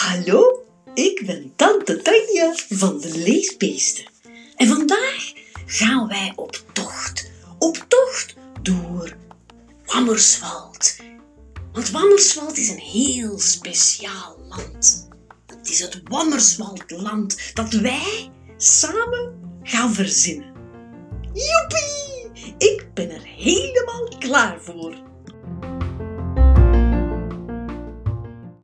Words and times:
Hallo, 0.00 0.64
ik 0.94 1.22
ben 1.26 1.52
Tante 1.56 2.02
Tanja 2.02 2.54
van 2.68 3.00
de 3.00 3.18
Leesbeesten. 3.18 4.04
En 4.56 4.68
vandaag 4.68 5.32
gaan 5.66 6.08
wij 6.08 6.32
op 6.36 6.62
tocht. 6.72 7.30
Op 7.58 7.84
tocht 7.88 8.34
door 8.62 9.16
Wammerswald. 9.84 10.96
Want 11.72 11.90
Wammerswald 11.90 12.58
is 12.58 12.68
een 12.68 12.78
heel 12.78 13.38
speciaal 13.38 14.36
land. 14.48 15.08
Het 15.46 15.68
is 15.68 15.80
het 15.80 16.00
Wammerswaldland 16.04 17.54
dat 17.54 17.72
wij 17.72 18.30
samen 18.56 19.58
gaan 19.62 19.92
verzinnen. 19.92 20.52
Joepie! 21.32 22.54
Ik 22.58 22.86
ben 22.94 23.10
er 23.10 23.24
helemaal 23.24 24.08
klaar 24.18 24.60
voor. 24.60 25.09